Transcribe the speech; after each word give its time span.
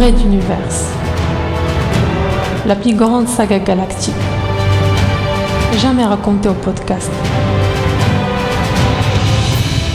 Red 0.00 0.20
Universe, 0.20 0.92
la 2.66 2.76
plus 2.76 2.94
grande 2.94 3.26
saga 3.26 3.58
galactique, 3.58 4.14
jamais 5.76 6.04
racontée 6.04 6.48
au 6.48 6.54
podcast. 6.54 7.10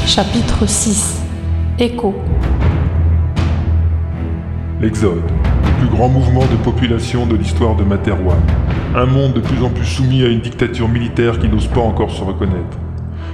Chapitre 0.06 0.66
6 0.66 1.22
Écho 1.80 2.14
L'Exode, 4.82 5.24
le 5.24 5.80
plus 5.80 5.96
grand 5.96 6.10
mouvement 6.10 6.44
de 6.48 6.58
population 6.66 7.26
de 7.26 7.38
l'histoire 7.38 7.76
de 7.78 7.86
Materwan. 7.86 8.42
Un 8.98 9.06
monde 9.06 9.32
de 9.32 9.40
plus 9.40 9.64
en 9.64 9.70
plus 9.70 9.86
soumis 9.86 10.24
à 10.24 10.28
une 10.28 10.42
dictature 10.42 10.90
militaire 10.90 11.40
qui 11.40 11.48
n'ose 11.48 11.68
pas 11.68 11.80
encore 11.80 12.12
se 12.12 12.26
reconnaître. 12.26 12.78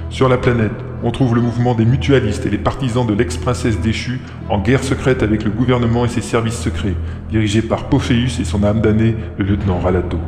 Sur 0.08 0.28
la 0.28 0.38
planète, 0.38 0.70
on 1.02 1.10
trouve 1.10 1.34
le 1.34 1.40
mouvement 1.40 1.74
des 1.74 1.84
mutualistes 1.84 2.46
et 2.46 2.50
les 2.50 2.58
partisans 2.58 3.06
de 3.06 3.14
l'ex-princesse 3.14 3.80
déchue 3.80 4.20
en 4.48 4.58
guerre 4.58 4.84
secrète 4.84 5.22
avec 5.22 5.44
le 5.44 5.50
gouvernement 5.50 6.04
et 6.04 6.08
ses 6.08 6.20
services 6.20 6.58
secrets, 6.58 6.94
dirigés 7.30 7.62
par 7.62 7.88
Pophéus 7.88 8.38
et 8.40 8.44
son 8.44 8.62
âme 8.62 8.80
damnée, 8.80 9.16
le 9.38 9.44
lieutenant 9.44 9.78
Ralato. 9.78 10.18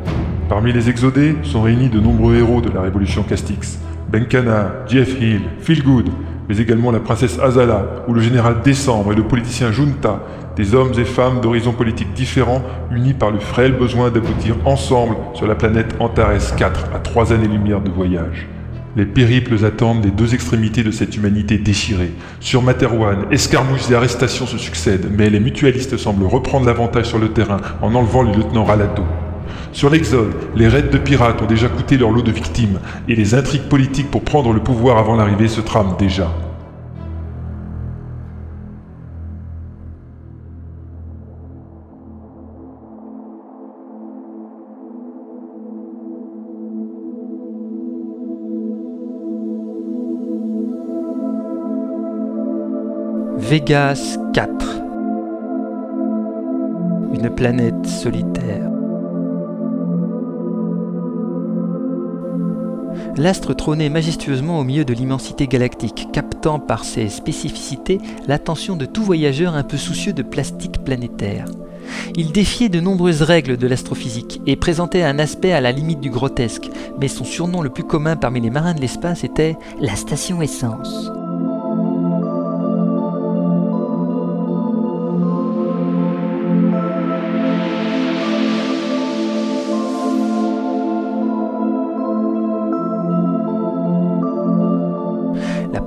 Parmi 0.49 0.73
les 0.73 0.89
exodés 0.89 1.37
sont 1.43 1.63
réunis 1.63 1.89
de 1.89 2.01
nombreux 2.01 2.37
héros 2.37 2.61
de 2.61 2.71
la 2.71 2.83
révolution 2.83 3.23
Castix. 3.23 3.79
Benkana, 4.11 4.73
Jeff 4.87 5.21
Hill, 5.21 5.41
Feelgood, 5.61 6.11
mais 6.49 6.59
également 6.59 6.91
la 6.91 7.01
princesse 7.01 7.39
Azala 7.39 8.05
ou 8.09 8.13
le 8.13 8.21
général 8.21 8.61
Décembre 8.63 9.13
et 9.13 9.17
le 9.17 9.23
politicien 9.23 9.73
Junta, 9.73 10.21
des 10.57 10.75
hommes 10.75 10.93
et 10.99 11.05
femmes 11.05 11.41
d'horizons 11.41 11.73
politiques 11.73 12.13
différents 12.13 12.63
unis 12.91 13.15
par 13.15 13.31
le 13.31 13.39
frêle 13.39 13.73
besoin 13.73 14.11
d'aboutir 14.11 14.57
ensemble 14.67 15.17
sur 15.35 15.47
la 15.47 15.55
planète 15.55 15.95
Antares 15.99 16.57
4 16.57 16.91
à 16.95 16.99
trois 16.99 17.33
années-lumière 17.33 17.81
de 17.81 17.91
voyage. 17.91 18.49
Les 18.95 19.07
périples 19.07 19.65
attendent 19.65 20.05
les 20.05 20.11
deux 20.11 20.35
extrémités 20.35 20.83
de 20.83 20.91
cette 20.91 21.17
humanité 21.17 21.57
déchirée. 21.57 22.13
Sur 22.41 22.61
Materwan, 22.61 23.25
escarmouches 23.31 23.91
et 23.91 23.95
arrestations 23.95 24.47
se 24.47 24.59
succèdent, 24.59 25.11
mais 25.17 25.31
les 25.31 25.41
mutualistes 25.41 25.97
semblent 25.97 26.27
reprendre 26.27 26.67
l'avantage 26.67 27.07
sur 27.07 27.19
le 27.19 27.31
terrain 27.31 27.61
en 27.81 27.95
enlevant 27.95 28.23
le 28.23 28.33
lieutenant 28.33 28.65
Ralato. 28.65 29.03
Sur 29.73 29.89
l'Exode, 29.89 30.35
les 30.55 30.69
raids 30.69 30.83
de 30.83 30.99
pirates 30.99 31.41
ont 31.41 31.47
déjà 31.47 31.69
coûté 31.69 31.97
leur 31.97 32.11
lot 32.11 32.21
de 32.21 32.33
victimes, 32.33 32.81
et 33.09 33.15
les 33.15 33.35
intrigues 33.35 33.69
politiques 33.69 34.11
pour 34.11 34.25
prendre 34.25 34.53
le 34.53 34.61
pouvoir 34.61 34.99
avant 34.99 35.17
l'arrivée 35.17 35.49
se 35.49 35.63
trament 35.63 35.97
déjà. 35.99 36.31
Vegas 53.53 54.17
4 54.33 54.51
Une 57.13 57.29
planète 57.37 57.85
solitaire. 57.85 58.71
L'astre 63.19 63.53
trônait 63.53 63.91
majestueusement 63.91 64.59
au 64.59 64.65
milieu 64.65 64.87
de 64.87 64.95
l'immensité 64.95 65.49
galactique, 65.49 66.09
captant 66.15 66.61
par 66.61 66.83
ses 66.85 67.11
spécificités 67.11 67.99
l'attention 68.27 68.75
de 68.75 68.87
tout 68.87 69.03
voyageur 69.03 69.55
un 69.55 69.65
peu 69.65 69.77
soucieux 69.77 70.15
de 70.15 70.23
plastique 70.23 70.83
planétaire. 70.83 71.45
Il 72.17 72.33
défiait 72.33 72.71
de 72.71 72.81
nombreuses 72.81 73.21
règles 73.21 73.59
de 73.59 73.67
l'astrophysique 73.67 74.41
et 74.47 74.57
présentait 74.57 75.03
un 75.03 75.19
aspect 75.19 75.53
à 75.53 75.61
la 75.61 75.73
limite 75.73 76.01
du 76.01 76.09
grotesque, 76.09 76.71
mais 76.99 77.09
son 77.09 77.25
surnom 77.25 77.61
le 77.61 77.69
plus 77.69 77.85
commun 77.85 78.17
parmi 78.17 78.41
les 78.41 78.49
marins 78.49 78.73
de 78.73 78.81
l'espace 78.81 79.25
était 79.25 79.59
la 79.79 79.95
station 79.95 80.41
essence. 80.41 81.13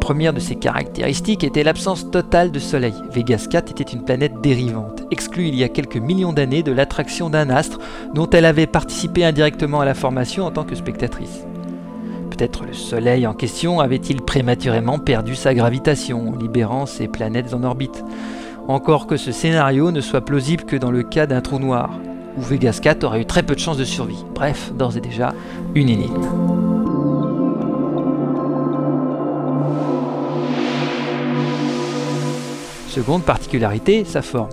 Première 0.06 0.34
de 0.34 0.40
ses 0.40 0.54
caractéristiques 0.54 1.44
était 1.44 1.64
l'absence 1.64 2.12
totale 2.12 2.52
de 2.52 2.60
Soleil. 2.60 2.94
Vegas 3.10 3.48
4 3.50 3.72
était 3.72 3.92
une 3.92 4.06
planète 4.06 4.40
dérivante, 4.40 5.02
exclue 5.10 5.48
il 5.48 5.56
y 5.56 5.64
a 5.64 5.68
quelques 5.68 5.98
millions 5.98 6.32
d'années 6.32 6.62
de 6.62 6.72
l'attraction 6.72 7.32
d'un 7.32 7.50
astre 7.50 7.80
dont 8.14 8.30
elle 8.30 8.46
avait 8.46 8.68
participé 8.68 9.26
indirectement 9.26 9.80
à 9.80 9.86
la 9.86 9.96
formation 9.96 10.46
en 10.46 10.52
tant 10.52 10.64
que 10.64 10.76
spectatrice. 10.76 11.48
Peut-être 12.30 12.68
le 12.68 12.74
Soleil 12.74 13.26
en 13.26 13.34
question 13.34 13.80
avait-il 13.80 14.22
prématurément 14.22 15.00
perdu 15.00 15.34
sa 15.34 15.56
gravitation, 15.56 16.36
libérant 16.40 16.86
ses 16.86 17.08
planètes 17.08 17.56
en 17.56 17.64
orbite. 17.64 18.06
Encore 18.68 19.08
que 19.08 19.18
ce 19.18 19.32
scénario 19.32 19.90
ne 19.90 20.02
soit 20.02 20.22
plausible 20.22 20.66
que 20.66 20.76
dans 20.76 20.92
le 20.92 21.02
cas 21.02 21.26
d'un 21.26 21.42
trou 21.42 21.58
noir, 21.58 21.90
où 22.38 22.42
Vegas 22.42 22.78
4 22.80 23.04
aurait 23.06 23.22
eu 23.22 23.26
très 23.26 23.42
peu 23.42 23.56
de 23.56 23.60
chances 23.60 23.78
de 23.78 23.86
survie. 23.86 24.24
Bref, 24.36 24.72
d'ores 24.72 24.98
et 24.98 25.02
déjà, 25.02 25.34
une 25.74 25.90
énigme. 25.90 26.65
Seconde 32.96 33.24
particularité, 33.24 34.06
sa 34.06 34.22
forme. 34.22 34.52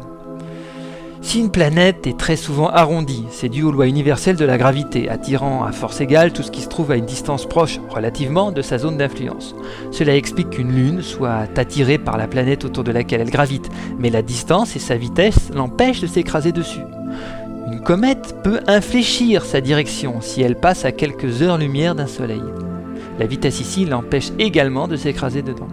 Si 1.20 1.38
une 1.38 1.52
planète 1.52 2.08
est 2.08 2.18
très 2.18 2.34
souvent 2.34 2.68
arrondie, 2.70 3.24
c'est 3.30 3.48
dû 3.48 3.62
aux 3.62 3.70
lois 3.70 3.86
universelles 3.86 4.34
de 4.34 4.44
la 4.44 4.58
gravité, 4.58 5.08
attirant 5.08 5.62
à 5.62 5.70
force 5.70 6.00
égale 6.00 6.32
tout 6.32 6.42
ce 6.42 6.50
qui 6.50 6.60
se 6.60 6.66
trouve 6.66 6.90
à 6.90 6.96
une 6.96 7.06
distance 7.06 7.46
proche, 7.46 7.78
relativement, 7.88 8.50
de 8.50 8.60
sa 8.60 8.78
zone 8.78 8.96
d'influence. 8.96 9.54
Cela 9.92 10.16
explique 10.16 10.50
qu'une 10.50 10.72
lune 10.72 11.02
soit 11.02 11.46
attirée 11.56 11.98
par 11.98 12.18
la 12.18 12.26
planète 12.26 12.64
autour 12.64 12.82
de 12.82 12.90
laquelle 12.90 13.20
elle 13.20 13.30
gravite, 13.30 13.70
mais 14.00 14.10
la 14.10 14.22
distance 14.22 14.74
et 14.74 14.80
sa 14.80 14.96
vitesse 14.96 15.52
l'empêchent 15.54 16.00
de 16.00 16.08
s'écraser 16.08 16.50
dessus. 16.50 16.82
Une 17.70 17.84
comète 17.84 18.34
peut 18.42 18.58
infléchir 18.66 19.44
sa 19.44 19.60
direction 19.60 20.20
si 20.20 20.42
elle 20.42 20.58
passe 20.58 20.84
à 20.84 20.90
quelques 20.90 21.42
heures-lumière 21.42 21.94
d'un 21.94 22.08
soleil. 22.08 22.42
La 23.20 23.26
vitesse 23.26 23.60
ici 23.60 23.84
l'empêche 23.84 24.32
également 24.40 24.88
de 24.88 24.96
s'écraser 24.96 25.42
dedans 25.42 25.68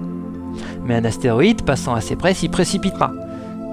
mais 0.85 0.95
un 0.95 1.05
astéroïde 1.05 1.63
passant 1.63 1.93
assez 1.93 2.15
près 2.15 2.33
s'y 2.33 2.49
précipitera 2.49 3.11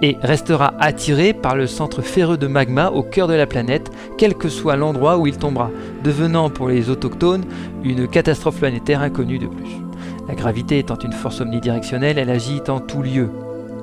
et 0.02 0.19
restera 0.22 0.74
attiré 0.78 1.32
par 1.32 1.56
le 1.56 1.66
centre 1.66 2.02
ferreux 2.02 2.36
de 2.36 2.47
magma 2.47 2.91
au 2.91 3.02
cœur 3.02 3.28
de 3.28 3.34
la 3.34 3.47
planète, 3.47 3.91
quel 4.19 4.34
que 4.34 4.48
soit 4.48 4.76
l'endroit 4.76 5.19
où 5.19 5.26
il 5.26 5.38
tombera, 5.38 5.70
devenant 6.04 6.50
pour 6.50 6.69
les 6.69 6.91
autochtones 6.91 7.44
une 7.82 8.06
catastrophe 8.06 8.58
planétaire 8.58 9.00
inconnue 9.00 9.38
de 9.38 9.46
plus. 9.46 9.76
La 10.28 10.34
gravité 10.34 10.78
étant 10.78 10.98
une 10.98 11.12
force 11.12 11.41
omnidirectionnelle, 11.41 12.19
elle 12.19 12.30
agit 12.30 12.62
en 12.69 12.80
tout 12.80 13.02
lieu, 13.02 13.30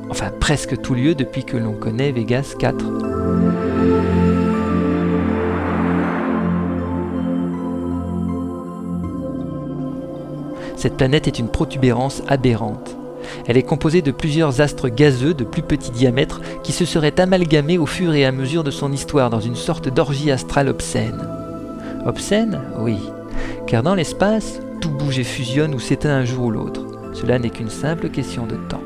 enfin 0.09 0.29
presque 0.39 0.79
tout 0.81 0.93
lieu 0.93 1.15
depuis 1.15 1.45
que 1.45 1.57
l'on 1.57 1.73
connaît 1.73 2.11
Vegas 2.11 2.53
4. 2.59 3.72
Cette 10.83 10.97
planète 10.97 11.29
est 11.29 11.39
une 11.39 11.47
protubérance 11.47 12.23
aberrante. 12.27 12.97
Elle 13.47 13.55
est 13.55 13.63
composée 13.63 14.01
de 14.01 14.11
plusieurs 14.11 14.59
astres 14.59 14.89
gazeux 14.89 15.33
de 15.33 15.45
plus 15.45 15.61
petit 15.61 15.91
diamètre 15.91 16.41
qui 16.61 16.73
se 16.73 16.83
seraient 16.83 17.21
amalgamés 17.21 17.77
au 17.77 17.85
fur 17.85 18.13
et 18.13 18.25
à 18.25 18.33
mesure 18.33 18.65
de 18.65 18.69
son 18.69 18.91
histoire 18.91 19.29
dans 19.29 19.39
une 19.39 19.55
sorte 19.55 19.87
d'orgie 19.87 20.29
astrale 20.29 20.67
obscène. 20.67 21.25
Obscène? 22.05 22.59
Oui, 22.79 22.97
car 23.65 23.81
dans 23.81 23.95
l'espace, 23.95 24.59
tout 24.81 24.89
bouge 24.89 25.19
et 25.19 25.23
fusionne 25.23 25.73
ou 25.73 25.79
s'éteint 25.79 26.17
un 26.17 26.25
jour 26.25 26.47
ou 26.47 26.51
l'autre. 26.51 26.81
Cela 27.13 27.39
n'est 27.39 27.49
qu'une 27.49 27.69
simple 27.69 28.09
question 28.09 28.45
de 28.45 28.57
temps. 28.67 28.83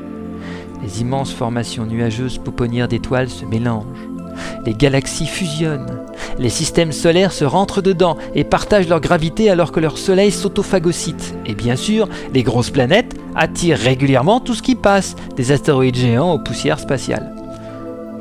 Les 0.84 1.00
immenses 1.00 1.32
formations 1.32 1.84
nuageuses 1.84 2.38
pouponnières 2.38 2.86
d'étoiles 2.86 3.28
se 3.28 3.44
mélangent. 3.44 4.08
Les 4.64 4.74
galaxies 4.74 5.26
fusionnent. 5.26 6.04
Les 6.38 6.50
systèmes 6.50 6.92
solaires 6.92 7.32
se 7.32 7.44
rentrent 7.44 7.82
dedans 7.82 8.16
et 8.34 8.44
partagent 8.44 8.88
leur 8.88 9.00
gravité 9.00 9.50
alors 9.50 9.72
que 9.72 9.80
leur 9.80 9.98
soleil 9.98 10.30
s'autophagocyte. 10.30 11.34
Et 11.46 11.54
bien 11.54 11.74
sûr, 11.74 12.08
les 12.32 12.44
grosses 12.44 12.70
planètes 12.70 13.16
attirent 13.34 13.78
régulièrement 13.78 14.38
tout 14.38 14.54
ce 14.54 14.62
qui 14.62 14.76
passe, 14.76 15.16
des 15.36 15.50
astéroïdes 15.50 15.96
géants 15.96 16.32
aux 16.32 16.38
poussières 16.38 16.78
spatiales. 16.78 17.34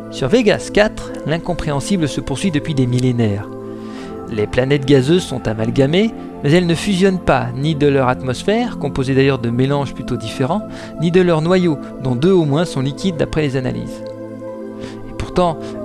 Sur 0.09 0.29
Vegas 0.29 0.69
4, 0.73 1.11
l'incompréhensible 1.27 2.07
se 2.07 2.21
poursuit 2.21 2.51
depuis 2.51 2.73
des 2.73 2.87
millénaires. 2.87 3.47
Les 4.31 4.47
planètes 4.47 4.85
gazeuses 4.85 5.23
sont 5.23 5.47
amalgamées, 5.47 6.11
mais 6.43 6.51
elles 6.51 6.67
ne 6.67 6.75
fusionnent 6.75 7.19
pas 7.19 7.47
ni 7.55 7.75
de 7.75 7.87
leur 7.87 8.07
atmosphère, 8.07 8.77
composée 8.79 9.15
d'ailleurs 9.15 9.39
de 9.39 9.49
mélanges 9.49 9.93
plutôt 9.93 10.17
différents, 10.17 10.67
ni 11.01 11.11
de 11.11 11.21
leur 11.21 11.41
noyau, 11.41 11.77
dont 12.03 12.15
deux 12.15 12.31
au 12.31 12.45
moins 12.45 12.65
sont 12.65 12.81
liquides 12.81 13.17
d'après 13.17 13.41
les 13.43 13.57
analyses 13.57 14.03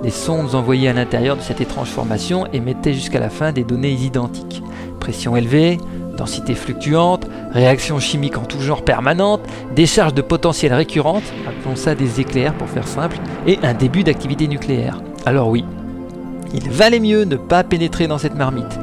les 0.03 0.09
sondes 0.09 0.55
envoyées 0.55 0.89
à 0.89 0.93
l'intérieur 0.93 1.35
de 1.35 1.41
cette 1.41 1.61
étrange 1.61 1.89
formation 1.89 2.47
émettaient 2.53 2.93
jusqu'à 2.93 3.19
la 3.19 3.29
fin 3.29 3.51
des 3.51 3.63
données 3.63 3.91
identiques. 3.91 4.63
Pression 4.99 5.35
élevée, 5.35 5.77
densité 6.17 6.55
fluctuante, 6.55 7.27
réactions 7.51 7.99
chimiques 7.99 8.37
en 8.37 8.45
tout 8.45 8.59
genre 8.59 8.83
permanentes, 8.83 9.41
décharge 9.75 10.13
de 10.13 10.21
potentiel 10.21 10.73
récurrente, 10.73 11.23
appelons 11.47 11.75
ça 11.75 11.93
des 11.93 12.19
éclairs 12.19 12.55
pour 12.55 12.69
faire 12.69 12.87
simple, 12.87 13.17
et 13.45 13.59
un 13.63 13.73
début 13.73 14.03
d'activité 14.03 14.47
nucléaire. 14.47 15.01
Alors 15.25 15.49
oui, 15.49 15.65
il 16.53 16.69
valait 16.69 16.99
mieux 16.99 17.23
ne 17.23 17.35
pas 17.35 17.63
pénétrer 17.63 18.07
dans 18.07 18.17
cette 18.17 18.35
marmite. 18.35 18.79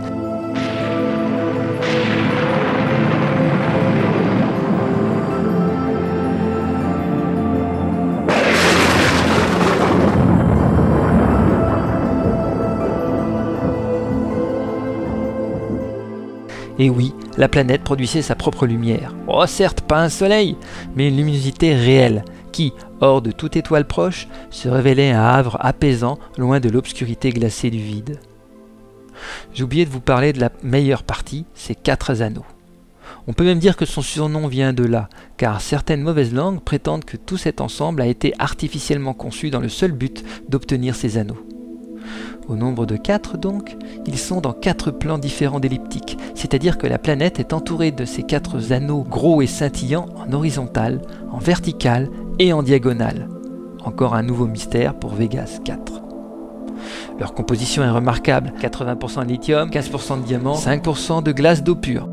Et 16.80 16.88
oui, 16.88 17.12
la 17.36 17.48
planète 17.48 17.84
produisait 17.84 18.22
sa 18.22 18.34
propre 18.34 18.66
lumière. 18.66 19.14
Oh 19.28 19.44
certes, 19.46 19.82
pas 19.82 20.02
un 20.02 20.08
soleil, 20.08 20.56
mais 20.96 21.08
une 21.08 21.16
luminosité 21.18 21.74
réelle, 21.74 22.24
qui, 22.52 22.72
hors 23.02 23.20
de 23.20 23.32
toute 23.32 23.54
étoile 23.54 23.86
proche, 23.86 24.28
se 24.48 24.66
révélait 24.66 25.10
un 25.10 25.22
havre 25.22 25.58
apaisant 25.60 26.18
loin 26.38 26.58
de 26.58 26.70
l'obscurité 26.70 27.32
glacée 27.32 27.68
du 27.68 27.80
vide. 27.80 28.18
J'ai 29.52 29.62
oublié 29.62 29.84
de 29.84 29.90
vous 29.90 30.00
parler 30.00 30.32
de 30.32 30.40
la 30.40 30.50
meilleure 30.62 31.02
partie, 31.02 31.44
ces 31.52 31.74
quatre 31.74 32.22
anneaux. 32.22 32.46
On 33.26 33.34
peut 33.34 33.44
même 33.44 33.58
dire 33.58 33.76
que 33.76 33.84
son 33.84 34.00
surnom 34.00 34.48
vient 34.48 34.72
de 34.72 34.84
là, 34.84 35.10
car 35.36 35.60
certaines 35.60 36.00
mauvaises 36.00 36.32
langues 36.32 36.62
prétendent 36.62 37.04
que 37.04 37.18
tout 37.18 37.36
cet 37.36 37.60
ensemble 37.60 38.00
a 38.00 38.06
été 38.06 38.32
artificiellement 38.38 39.12
conçu 39.12 39.50
dans 39.50 39.60
le 39.60 39.68
seul 39.68 39.92
but 39.92 40.24
d'obtenir 40.48 40.94
ces 40.94 41.18
anneaux. 41.18 41.44
Au 42.50 42.56
nombre 42.56 42.84
de 42.84 42.96
quatre 42.96 43.38
donc, 43.38 43.76
ils 44.06 44.18
sont 44.18 44.40
dans 44.40 44.52
quatre 44.52 44.90
plans 44.90 45.18
différents 45.18 45.60
d'elliptique, 45.60 46.18
c'est-à-dire 46.34 46.78
que 46.78 46.88
la 46.88 46.98
planète 46.98 47.38
est 47.38 47.52
entourée 47.52 47.92
de 47.92 48.04
ces 48.04 48.24
quatre 48.24 48.72
anneaux 48.72 49.04
gros 49.08 49.40
et 49.40 49.46
scintillants 49.46 50.08
en 50.16 50.32
horizontal, 50.32 51.00
en 51.30 51.38
vertical 51.38 52.08
et 52.40 52.52
en 52.52 52.64
diagonale. 52.64 53.28
Encore 53.84 54.16
un 54.16 54.24
nouveau 54.24 54.48
mystère 54.48 54.94
pour 54.94 55.14
Vegas 55.14 55.60
4. 55.64 56.02
Leur 57.20 57.34
composition 57.34 57.84
est 57.84 57.90
remarquable, 57.90 58.52
80% 58.60 59.26
de 59.26 59.28
lithium, 59.28 59.70
15% 59.70 60.22
de 60.22 60.26
diamant, 60.26 60.56
5% 60.56 61.22
de 61.22 61.30
glace 61.30 61.62
d'eau 61.62 61.76
pure. 61.76 62.08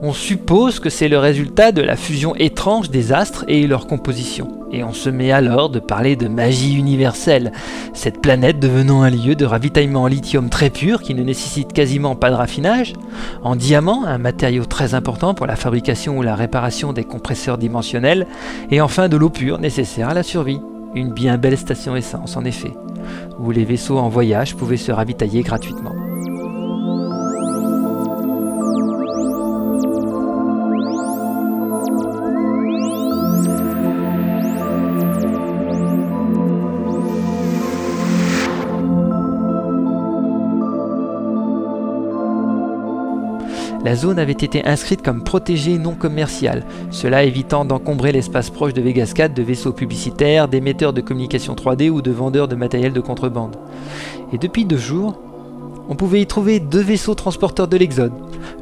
On 0.00 0.12
suppose 0.12 0.78
que 0.78 0.90
c'est 0.90 1.08
le 1.08 1.18
résultat 1.18 1.72
de 1.72 1.82
la 1.82 1.96
fusion 1.96 2.36
étrange 2.36 2.88
des 2.88 3.12
astres 3.12 3.44
et 3.48 3.66
leur 3.66 3.88
composition. 3.88 4.60
Et 4.70 4.84
on 4.84 4.92
se 4.92 5.10
met 5.10 5.32
alors 5.32 5.70
de 5.70 5.80
parler 5.80 6.14
de 6.14 6.28
magie 6.28 6.76
universelle, 6.76 7.50
cette 7.94 8.20
planète 8.20 8.60
devenant 8.60 9.02
un 9.02 9.10
lieu 9.10 9.34
de 9.34 9.44
ravitaillement 9.44 10.02
en 10.02 10.06
lithium 10.06 10.50
très 10.50 10.70
pur 10.70 11.02
qui 11.02 11.14
ne 11.14 11.24
nécessite 11.24 11.72
quasiment 11.72 12.14
pas 12.14 12.30
de 12.30 12.36
raffinage, 12.36 12.92
en 13.42 13.56
diamant, 13.56 14.04
un 14.04 14.18
matériau 14.18 14.66
très 14.66 14.94
important 14.94 15.34
pour 15.34 15.46
la 15.46 15.56
fabrication 15.56 16.16
ou 16.16 16.22
la 16.22 16.36
réparation 16.36 16.92
des 16.92 17.04
compresseurs 17.04 17.58
dimensionnels, 17.58 18.28
et 18.70 18.80
enfin 18.80 19.08
de 19.08 19.16
l'eau 19.16 19.30
pure 19.30 19.58
nécessaire 19.58 20.10
à 20.10 20.14
la 20.14 20.22
survie. 20.22 20.60
Une 20.94 21.12
bien 21.12 21.38
belle 21.38 21.58
station 21.58 21.96
essence 21.96 22.36
en 22.36 22.44
effet, 22.44 22.72
où 23.40 23.50
les 23.50 23.64
vaisseaux 23.64 23.98
en 23.98 24.08
voyage 24.08 24.54
pouvaient 24.54 24.76
se 24.76 24.92
ravitailler 24.92 25.42
gratuitement. 25.42 25.97
La 43.88 43.96
zone 43.96 44.18
avait 44.18 44.32
été 44.32 44.66
inscrite 44.66 45.00
comme 45.00 45.24
protégée 45.24 45.78
non 45.78 45.94
commerciale, 45.94 46.66
cela 46.90 47.24
évitant 47.24 47.64
d'encombrer 47.64 48.12
l'espace 48.12 48.50
proche 48.50 48.74
de 48.74 48.82
Vegas 48.82 49.12
4 49.14 49.32
de 49.32 49.42
vaisseaux 49.42 49.72
publicitaires, 49.72 50.46
d'émetteurs 50.46 50.92
de 50.92 51.00
communication 51.00 51.54
3D 51.54 51.88
ou 51.88 52.02
de 52.02 52.10
vendeurs 52.10 52.48
de 52.48 52.54
matériel 52.54 52.92
de 52.92 53.00
contrebande. 53.00 53.56
Et 54.30 54.36
depuis 54.36 54.66
deux 54.66 54.76
jours, 54.76 55.18
on 55.88 55.94
pouvait 55.94 56.20
y 56.20 56.26
trouver 56.26 56.60
deux 56.60 56.82
vaisseaux 56.82 57.14
transporteurs 57.14 57.66
de 57.66 57.78
l'Exode. 57.78 58.12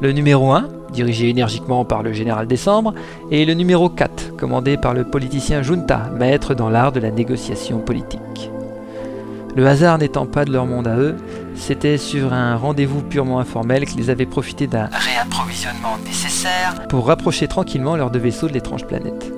Le 0.01 0.13
numéro 0.13 0.53
1, 0.53 0.69
dirigé 0.93 1.29
énergiquement 1.29 1.85
par 1.85 2.05
le 2.05 2.13
général 2.13 2.47
Décembre, 2.47 2.95
et 3.33 3.45
le 3.45 3.55
numéro 3.55 3.89
4, 3.89 4.37
commandé 4.37 4.77
par 4.77 4.95
le 4.95 5.03
politicien 5.03 5.61
Junta, 5.61 6.09
maître 6.17 6.55
dans 6.55 6.71
l'art 6.71 6.93
de 6.93 7.01
la 7.01 7.11
négociation 7.11 7.81
politique. 7.81 8.53
Le 9.57 9.67
hasard 9.67 9.97
n'étant 9.97 10.27
pas 10.27 10.45
de 10.45 10.53
leur 10.53 10.67
monde 10.67 10.87
à 10.87 10.99
eux, 10.99 11.17
c'était 11.55 11.97
sur 11.97 12.35
un 12.35 12.57
rendez-vous 12.57 13.01
purement 13.01 13.41
informel 13.41 13.87
qu'ils 13.87 14.11
avaient 14.11 14.27
profité 14.27 14.67
d'un 14.67 14.91
réapprovisionnement 14.93 15.97
nécessaire 16.05 16.87
pour 16.91 17.07
rapprocher 17.07 17.49
tranquillement 17.49 17.97
leurs 17.97 18.11
deux 18.11 18.19
vaisseaux 18.19 18.49
de 18.49 18.53
l'étrange 18.53 18.87
planète. 18.87 19.33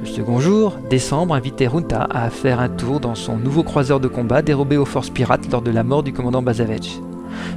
Le 0.00 0.06
second 0.06 0.40
jour, 0.40 0.76
Décembre 0.90 1.32
invitait 1.32 1.68
Runta 1.68 2.08
à 2.10 2.28
faire 2.28 2.58
un 2.58 2.68
tour 2.68 2.98
dans 2.98 3.14
son 3.14 3.36
nouveau 3.36 3.62
croiseur 3.62 4.00
de 4.00 4.08
combat 4.08 4.42
dérobé 4.42 4.78
aux 4.78 4.84
forces 4.84 5.10
pirates 5.10 5.48
lors 5.52 5.62
de 5.62 5.70
la 5.70 5.84
mort 5.84 6.02
du 6.02 6.12
commandant 6.12 6.42
Bazavech. 6.42 7.00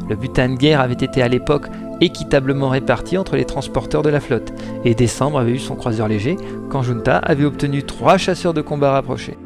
Le 0.08 0.16
butin 0.16 0.50
de 0.50 0.58
guerre 0.58 0.82
avait 0.82 0.94
été 0.94 1.24
à 1.24 1.28
l'époque 1.28 1.70
équitablement 2.02 2.70
réparti 2.70 3.18
entre 3.18 3.36
les 3.36 3.46
transporteurs 3.46 4.04
de 4.04 4.10
la 4.10 4.20
flotte, 4.20 4.54
et 4.86 4.94
Décembre 4.94 5.40
avait 5.40 5.54
eu 5.54 5.60
son 5.60 5.76
croiseur 5.76 6.08
léger 6.08 6.38
quand 6.70 6.84
Junta 6.84 7.18
avait 7.18 7.46
obtenu 7.46 7.82
trois 7.82 8.18
chasseurs 8.18 8.54
de 8.54 8.62
combat 8.62 8.92
rapprochés. 8.92 9.40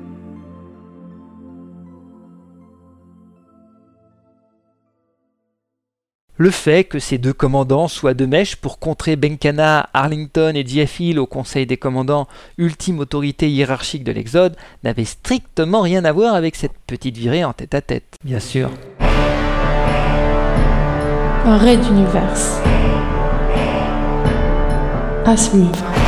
Le 6.37 6.49
fait 6.49 6.83
que 6.83 6.97
ces 6.97 7.19
deux 7.19 7.33
commandants 7.33 7.87
soient 7.87 8.15
de 8.15 8.25
mèche 8.25 8.55
pour 8.55 8.79
contrer 8.79 9.15
Benkana, 9.15 9.87
Arlington 9.93 10.53
et 10.55 10.65
Jeff 10.65 10.99
Hill 10.99 11.19
au 11.19 11.27
Conseil 11.27 11.67
des 11.67 11.77
commandants, 11.77 12.27
ultime 12.57 12.99
autorité 12.99 13.51
hiérarchique 13.51 14.03
de 14.03 14.11
l'Exode, 14.11 14.55
n'avait 14.83 15.05
strictement 15.05 15.81
rien 15.81 16.03
à 16.05 16.11
voir 16.11 16.33
avec 16.33 16.55
cette 16.55 16.73
petite 16.87 17.17
virée 17.17 17.43
en 17.43 17.53
tête 17.53 17.75
à 17.75 17.81
tête, 17.81 18.15
bien 18.23 18.39
sûr. 18.39 18.71
Un 21.45 21.57
raid 21.57 21.81
d'univers. 21.81 22.33
À 25.25 25.37
suivre. 25.37 26.02